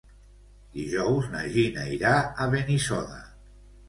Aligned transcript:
Dijous 0.77 1.27
na 1.33 1.41
Gina 1.55 1.83
irà 1.97 2.13
a 2.23 2.47
Benissoda. 2.55 3.21